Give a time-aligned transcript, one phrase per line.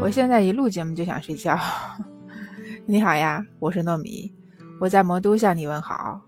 [0.00, 1.58] 我现在一录节目就想睡觉。
[2.86, 4.32] 你好呀，我是糯米，
[4.80, 6.18] 我在魔都向你问好。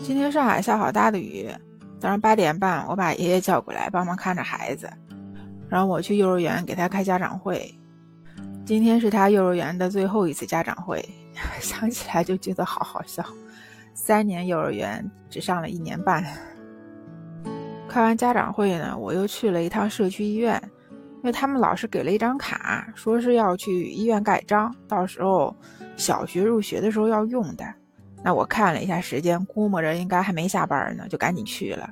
[0.00, 1.50] 今天上海下好大的雨，
[1.98, 4.88] 早上八点半我把爷爷叫过来帮忙看着孩子，
[5.68, 7.74] 然后我去幼儿园给他开家长会。
[8.64, 11.04] 今天是他幼儿园的最后一次家长会，
[11.60, 13.24] 想起来就觉得好好笑。
[13.92, 16.24] 三年幼儿园只上了一年半。
[17.88, 20.62] 开完家长会呢，我又去了一趟社区医院。
[21.24, 25.56] 因为他们老师给了一张卡，说是要去医院盖章，到时候
[25.96, 27.64] 小学入学的时候要用的。
[28.22, 31.88] 那我看了一下时间，估摸着应该还没下班呢，就赶紧去了。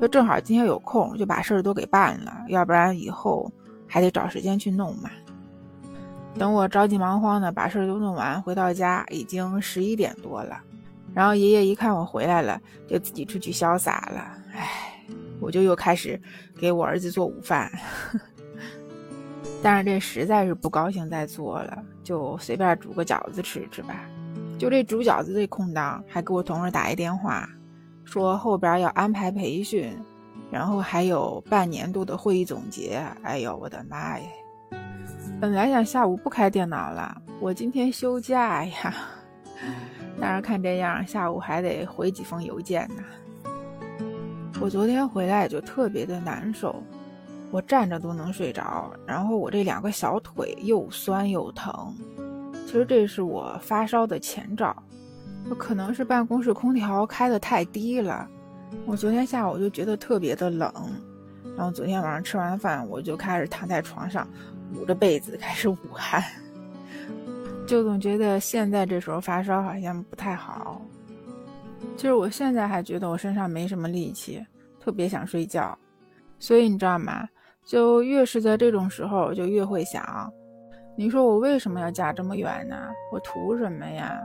[0.00, 3.50] 就正好今天有空，就把事儿都给办了，要不然以后
[3.88, 5.10] 还得找时间去弄嘛。
[6.38, 10.56] 等我着急忙慌的把事儿都弄完，回到家已经十一点多了。
[11.12, 14.32] 然后爷爷一看我回来了，就自己出去潇洒了。
[14.54, 15.04] 唉，
[15.40, 16.20] 我就又开始
[16.56, 17.68] 给我儿子做午饭。
[19.62, 23.94] 但是这实在是不高兴再做了，就随便煮个饺子吃吃吧。
[24.58, 27.48] 就这煮饺子这空档，还给我同事打一电话，
[28.04, 29.90] 说后边要安排培训，
[30.50, 33.02] 然后还有半年度的会议总结。
[33.22, 34.26] 哎呦，我的妈呀！
[35.40, 38.94] 本来想下午不开电脑了，我今天休假呀。
[40.20, 43.02] 但是看这样，下午还得回几封邮件呢。
[44.60, 46.82] 我昨天回来就特别的难受。
[47.50, 51.94] 我站着都能睡着，然后我这两个小腿又酸又疼。
[52.66, 54.76] 其实这是我发烧的前兆，
[55.58, 58.28] 可能是办公室空调开的太低了。
[58.86, 60.72] 我昨天下午就觉得特别的冷，
[61.56, 64.24] 然后昨天晚上吃完饭我就开始躺在床上
[64.76, 66.22] 捂着被子开始捂汗，
[67.66, 70.80] 就总觉得现在这时候发烧好像不太好。
[71.96, 74.40] 其实我现在还觉得我身上没什么力气，
[74.78, 75.76] 特别想睡觉，
[76.38, 77.28] 所以你知道吗？
[77.70, 80.02] 就越是在这种时候，就越会想，
[80.96, 82.74] 你说我为什么要嫁这么远呢？
[83.12, 84.20] 我图什么呀？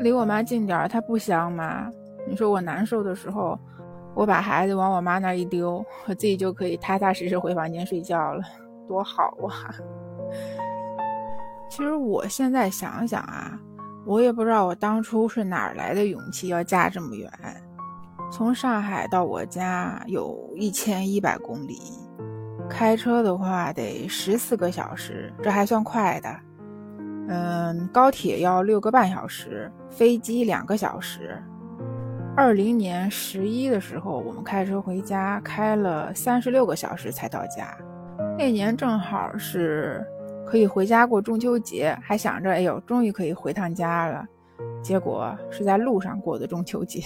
[0.00, 1.90] 离我妈近点儿，她不香吗？
[2.28, 3.58] 你说我难受的时候，
[4.14, 8.42] 我把孩子往我妈那一丢，我自己就可以踏踏实实回房间睡觉了，
[8.86, 9.72] 多好啊！
[11.70, 13.58] 其实我现在想想啊，
[14.04, 17.32] 我也不知道我当初是哪来的勇气要嫁这么远，
[18.30, 21.78] 从上海到我家有一千一百公里。
[22.70, 26.34] 开车的话得十四个小时，这还算快的。
[27.28, 31.36] 嗯，高铁要六个半小时，飞机两个小时。
[32.36, 37.76] 二零年十一的时候，我们开车回家，开了三十六个小时才到家。
[38.38, 40.02] 那年正好是
[40.46, 44.24] 可以回家过中秋节，还想着，哎呦，终于可以回趟家了。
[44.82, 47.02] 结果是在路上过的中秋节。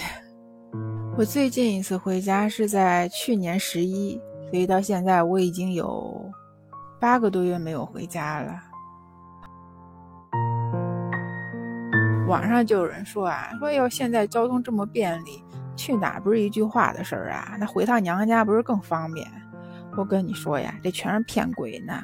[1.17, 4.21] 我最近一次回家是在去年十一。
[4.55, 6.31] 所以到现在我已经有
[7.01, 8.53] 八个多月没有回家了。
[12.29, 15.43] 网上就有人说啊，说要现在交通这么便利，
[15.75, 17.57] 去哪不是一句话的事儿啊？
[17.59, 19.27] 那回趟娘家不是更方便？
[19.97, 22.01] 我跟你说呀，这全是骗鬼呢。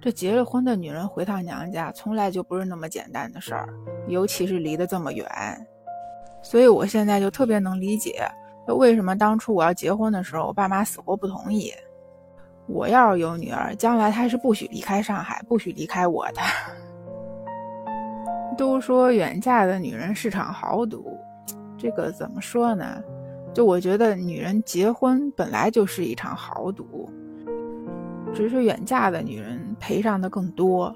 [0.00, 3.68] 这结了婚的女人回趟娘家，从来就不是那么简单的事儿，
[4.06, 5.26] 尤其是离得这么远。
[6.40, 8.26] 所以我现在就特别能理解。
[8.76, 11.72] 为什么当初我要结婚的时候，我爸妈死活不同意？
[12.66, 16.40] 我要是有女儿，将来她是不许离开上海，不许离开我的。
[18.58, 21.16] 都说远嫁的女人是场豪赌，
[21.78, 23.02] 这个怎么说呢？
[23.54, 27.08] 就我觉得女人结婚本来就是一场豪赌，
[28.34, 30.94] 只是远嫁的女人赔上的更多。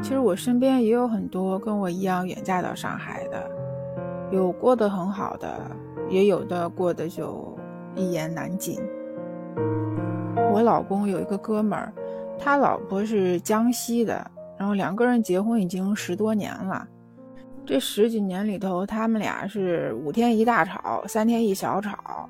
[0.00, 3.50] 其实我身边也有很多跟我一样远嫁到上海的，
[4.30, 5.58] 有过得很好的。
[6.08, 7.56] 也有的过得就
[7.94, 8.78] 一言难尽。
[10.52, 11.92] 我老公有一个哥们儿，
[12.38, 16.86] 他老婆是江西的，然后两个人结婚已经十多年了。
[17.66, 22.28] 这十几年里头，他们俩是五天一大吵，三天一小吵，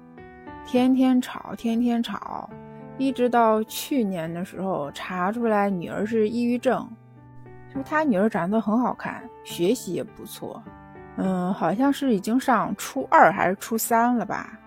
[0.66, 2.50] 天天吵，天天吵，
[2.96, 6.84] 一直到去年的时候查出来女儿是抑郁症。
[7.72, 10.60] 就他女儿长得很好看，学习也不错。
[11.18, 14.58] 嗯，好像是已经上初二还是初三了吧？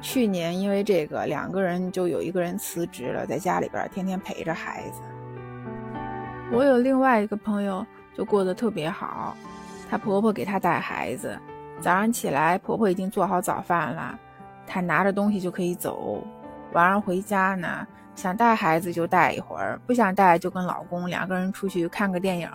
[0.00, 5.02] 去年因为这个，两个人就有一个人辞职了，在家里边天天陪着孩子。
[6.52, 7.84] 我有另外一个朋友
[8.16, 9.36] 就过得特别好，
[9.90, 11.36] 她婆婆给她带孩子，
[11.80, 14.16] 早上起来婆婆已经做好早饭了，
[14.68, 16.22] 她拿着东西就可以走。
[16.74, 17.84] 晚上回家呢，
[18.14, 22.48] 想带孩子就带一会儿，不想带就跟老公两个人出去看个电影，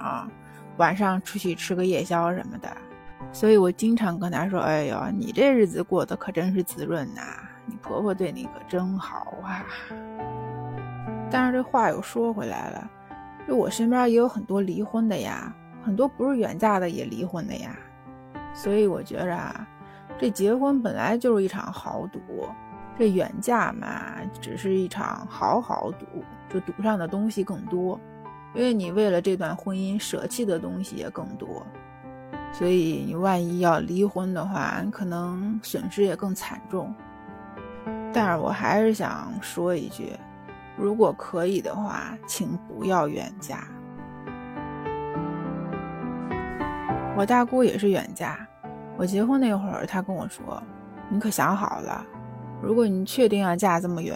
[0.77, 2.69] 晚上出去吃个夜宵什么的。
[3.33, 7.21] 所以我经常跟她说：“哎呦，你这日子过得可真是滋润呐！
[7.65, 9.65] 你婆婆对你可真好啊。”
[11.31, 12.91] 但是这话又说回来了，
[13.47, 15.51] 就我身边也有很多离婚的呀，
[15.83, 17.75] 很多不是远嫁的也离婚的呀。
[18.53, 19.67] 所以我觉着啊，
[20.19, 22.19] 这结婚本来就是一场豪赌，
[22.99, 26.05] 这远嫁嘛，只是一场好好赌，
[26.53, 27.99] 就赌上的东西更多，
[28.53, 31.65] 因为你为了这段婚姻舍弃的东西也更多。
[32.53, 36.93] 所以你万一要离婚的话，可能损失也更惨重。
[38.13, 40.13] 但是我还是想说一句，
[40.77, 43.67] 如果可以的话，请不要远嫁。
[47.17, 48.47] 我大姑也是远嫁，
[48.97, 50.61] 我结婚那会儿，她跟我说
[51.09, 52.05] ：“你可想好了，
[52.61, 54.15] 如果你确定要嫁这么远，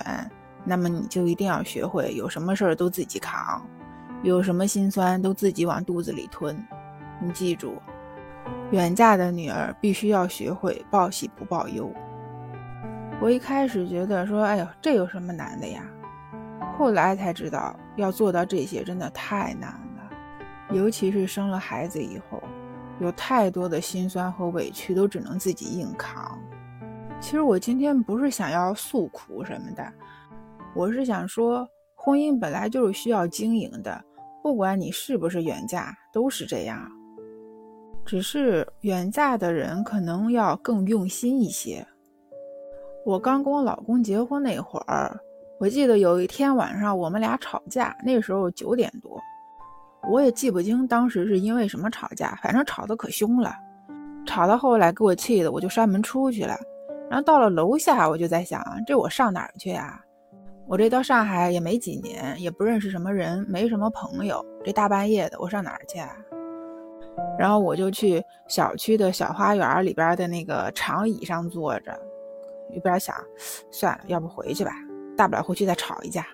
[0.64, 3.66] 那么你就一定要学会有什么事儿都自己扛，
[4.22, 6.56] 有什么心酸都自己往肚子里吞。
[7.20, 7.74] 你记住。”
[8.72, 11.90] 远嫁的女儿必须要学会报喜不报忧。
[13.22, 15.84] 我一开始觉得说，哎呦，这有什么难的呀？
[16.78, 20.10] 后来才知道，要做到这些真的太难了。
[20.72, 22.44] 尤其是生了孩子以后，
[23.00, 26.38] 有太多的心酸和委屈都只能自己硬扛。
[27.20, 29.94] 其实我今天不是想要诉苦什么的，
[30.76, 34.04] 我是想说，婚姻本来就是需要经营的，
[34.44, 36.92] 不管你是不是远嫁，都是这样。
[38.08, 41.86] 只是远嫁的人可能要更用心一些。
[43.06, 45.20] 我刚跟我老公结婚那会儿，
[45.60, 49.22] 我记得有一天晚上我们俩吵架，那时候九点多，
[50.10, 53.54] 我也记不清当时是因为什么吵架，反正吵得可凶了。
[54.26, 56.56] 吵到后来给我气的，我就摔门出去了。
[57.10, 60.00] 然后到了楼下，我就在想，这我上哪儿去啊？
[60.66, 66.10] 我这到上海也没几年，也不认识什么人，没什么朋友，这大半夜的，我上哪儿去啊？
[67.38, 71.98] 然后我就去小区的小花园里边的那个长椅上坐着，
[72.72, 73.16] 一边想，
[73.72, 74.72] 算了，要不回去吧，
[75.16, 76.26] 大不了回去再吵一架。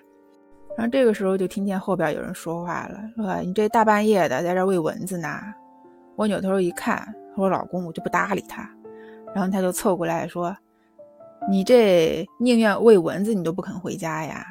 [0.76, 5.28] 然后这个时候就听见后边有人说话了，说你这大半夜的在这喂蚊子呢。
[6.16, 8.68] 我扭头一看，我老公，我就不搭理他。
[9.34, 10.56] 然后他就凑过来说
[11.50, 14.46] ：“你这宁愿喂蚊子，你都不肯回家呀？”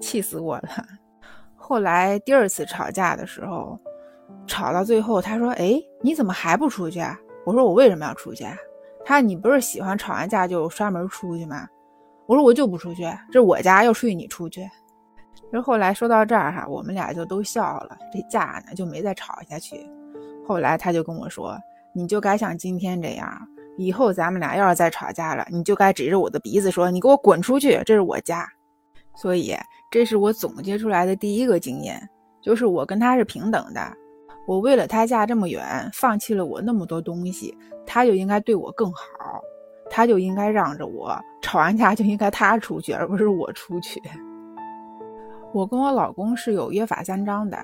[0.00, 0.68] 气死我了。
[1.56, 3.78] 后来第二次吵架的时候。
[4.46, 7.00] 吵到最后，他说：“哎，你怎么还不出去？”？
[7.44, 8.44] 我说：“我为什么要出去？”
[9.04, 11.66] 他：“你不是喜欢吵完架就摔门出去吗？”
[12.26, 14.68] 我说：“我就不出去，这是我家，要出去你出去。”
[15.52, 19.88] 这后来说到这儿哈，我们俩就都笑了，这架呢就没再吵下去。
[20.46, 21.56] 后来他就跟我说
[21.94, 23.30] ：“你就该像今天这样，
[23.76, 28.48] 以后咱们俩要是再吵架了，你就该指着我的鼻子说：‘你给我滚出去，这是我家。’
[29.14, 29.54] 所以
[29.90, 32.08] 这是我总结出来的第一个经验，
[32.42, 33.80] 就是我跟他是平等的。”
[34.46, 37.56] 我为了他嫁这么远，放弃了我那么多东西，
[37.86, 39.42] 他就应该对我更好，
[39.90, 41.18] 他就应该让着我。
[41.40, 44.00] 吵完架就应该他出去，而不是我出去。
[45.54, 47.58] 我跟我老公是有约法三章的，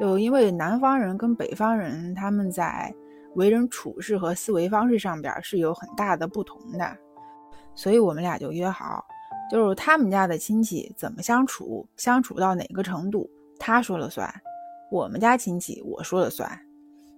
[0.00, 2.94] 就因为南方人跟北方人他们在
[3.34, 6.96] 为人处事和思维方式上边是有很大的不同的，
[7.74, 9.04] 所以我们俩就约好，
[9.50, 13.28] 就是他们家的亲戚怎么相处，相处到哪个程度，
[13.58, 14.32] 他说了算。
[14.92, 16.46] 我们家亲戚我说了算，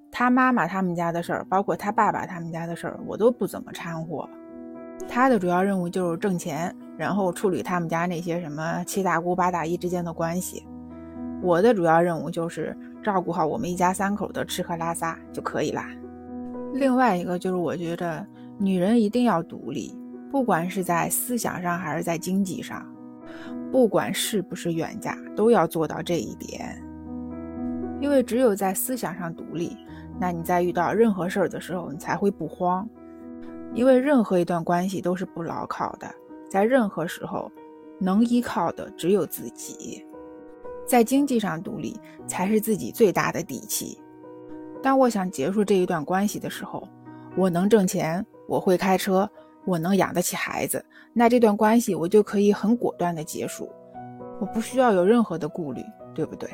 [0.08, 4.30] 他妈妈他们家的事儿，包括他爸爸他们家的事儿，我都不怎么掺和。
[5.08, 10.64] 他的主要任务就是挣钱，然后处理他们家那些什么七大姑八大姨之间的关系。
[11.42, 15.90] 我的主要任务就是照顾好我们一家三口的吃喝拉撒就可以啦。
[16.74, 18.24] 另外一个就是我觉得
[18.56, 19.92] 女人一定要独立，
[20.30, 22.86] 不管是在思想上还是在经济上，
[23.72, 26.80] 不管是不是远嫁，都要做到这一点。
[28.04, 29.74] 因为只有在思想上独立，
[30.20, 32.86] 那你在遇到任何事儿的时候，你才会不慌。
[33.72, 36.06] 因为任何一段关系都是不牢靠的，
[36.50, 37.50] 在任何时候，
[37.98, 40.04] 能依靠的只有自己。
[40.84, 43.98] 在经济上独立，才是自己最大的底气。
[44.82, 46.86] 当我想结束这一段关系的时候，
[47.38, 49.26] 我能挣钱，我会开车，
[49.64, 50.84] 我能养得起孩子，
[51.14, 53.72] 那这段关系我就可以很果断的结束，
[54.38, 55.82] 我不需要有任何的顾虑，
[56.14, 56.50] 对不对？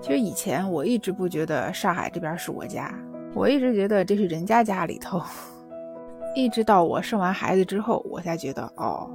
[0.00, 2.94] 其实以前我一直不觉得上海这边是我家，
[3.34, 5.20] 我一直觉得这是人家家里头。
[6.36, 9.08] 一直到我生完孩子之后，我才觉得哦，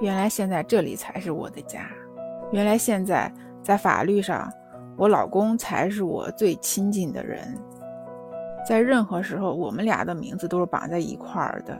[0.00, 1.86] 原来现在这里才是我的家。
[2.52, 3.30] 原来现在
[3.62, 4.50] 在法律上，
[4.96, 7.54] 我老公才是我最亲近的人，
[8.66, 11.78] 在任何时候，我们俩的名字都是绑在一块儿的。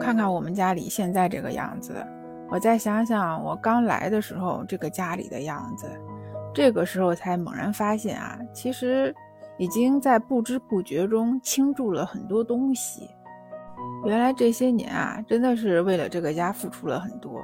[0.00, 1.94] 看看我们家里现在这个样子，
[2.50, 5.86] 我再想想我刚来的时候这个家里的样子。
[6.54, 9.12] 这个时候才猛然发现啊，其实
[9.58, 13.08] 已经在不知不觉中倾注了很多东西。
[14.04, 17.42] 原来这些年啊，真的是为了这个家付出了很多。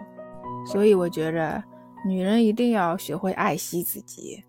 [0.64, 1.62] 所以我觉着，
[2.07, 4.45] 女人一定要学会爱惜自己，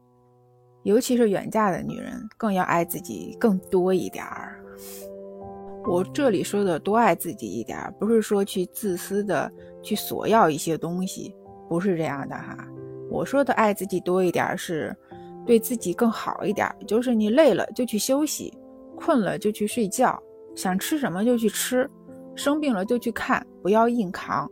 [0.84, 4.64] 尤其是远嫁的女人，更要爱自己更多一点儿。
[5.86, 9.52] 我这里说的多爱自己一点儿，不是说去自私的
[9.82, 11.34] 去索要一些东西，
[11.68, 12.58] 不是这样的哈。
[13.12, 14.96] 我说的爱自己多一点，是
[15.46, 18.52] 对自己更好一点，就是你累了就去休息，
[18.96, 20.18] 困了就去睡觉，
[20.56, 21.90] 想吃什么就去吃，
[22.36, 24.50] 生病了就去看，不要硬扛。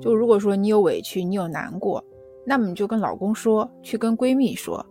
[0.00, 2.04] 就如果说你有委屈，你有难过，
[2.44, 4.84] 那么你就跟老公说，去跟闺蜜说，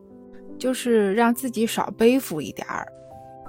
[0.57, 2.87] 就是让自己少背负一点儿。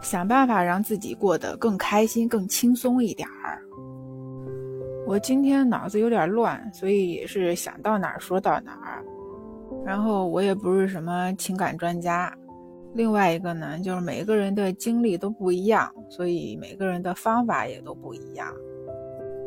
[0.02, 3.62] 想办法让自己过得更开心、更轻松一点儿。
[5.06, 9.02] 我今天脑子有点乱，所以也是想到哪儿说到哪儿。
[9.84, 12.32] 然后我也不是什么情感专家。
[12.94, 18.52] 另外一个呢，就是每个人的经历都不一样，所以每个人的方法也都不一样。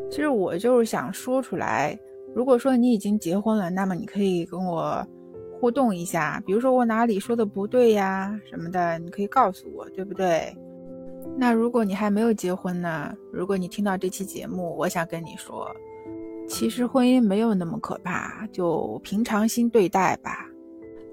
[0.09, 1.97] 其实我就是想说出来，
[2.35, 5.05] 如果说你已经结婚了，那么你可以跟我。
[5.59, 10.55] 互动一下，比如说我哪里说的不对呀什么的，你可以告诉我，对不对？
[11.35, 13.11] 那如果你还没有结婚呢？
[13.33, 15.67] 如果你听到这期节目，我想跟你说，
[16.47, 20.45] 其实婚姻没有那么可怕，就平常心对待吧。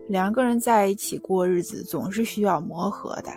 [0.08, 3.30] 两个人在一起过日子，总是需要磨合的。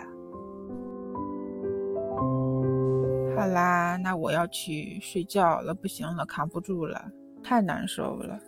[3.36, 7.10] 好啦，那我要去睡觉了，不行了，扛不住了，
[7.42, 8.38] 太难受了。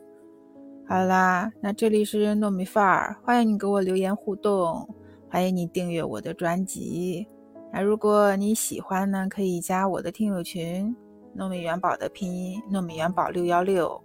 [0.89, 4.89] 好啦，那这里是糯米范儿，欢迎你给我留言互动，
[5.29, 7.27] 欢迎你订阅我的专辑。
[7.73, 10.95] 那如果你喜欢呢，可以加我的听友群，
[11.37, 14.01] 糯米元宝的拼音糯米元宝六幺六。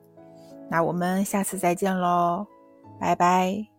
[0.70, 2.46] 那我们下次再见喽，
[3.00, 3.75] 拜拜。